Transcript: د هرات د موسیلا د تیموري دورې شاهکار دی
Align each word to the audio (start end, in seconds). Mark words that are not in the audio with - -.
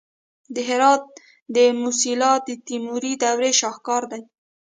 د 0.53 0.55
هرات 0.69 1.03
د 1.55 1.57
موسیلا 1.81 2.31
د 2.47 2.49
تیموري 2.67 3.13
دورې 3.23 3.51
شاهکار 3.61 4.03
دی 4.11 4.21